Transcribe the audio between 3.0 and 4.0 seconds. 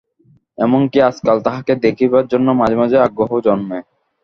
আগ্রহও জন্মে।